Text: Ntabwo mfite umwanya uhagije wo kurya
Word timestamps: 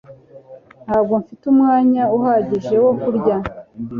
Ntabwo 0.85 1.13
mfite 1.21 1.43
umwanya 1.53 2.03
uhagije 2.17 2.75
wo 2.83 2.91
kurya 3.01 3.35